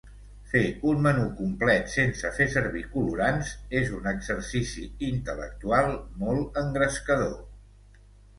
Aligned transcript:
Fer 0.51 0.61
un 0.91 1.01
menú 1.07 1.25
complet 1.41 1.91
sense 1.95 2.31
fer 2.37 2.47
servir 2.53 2.81
colorants 2.95 3.51
és 3.81 3.93
un 3.99 4.09
exercici 4.13 4.87
intel·lectual 5.11 5.95
molt 6.25 6.59
engrescador. 6.65 7.39